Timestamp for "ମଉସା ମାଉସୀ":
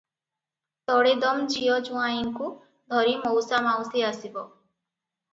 3.25-4.03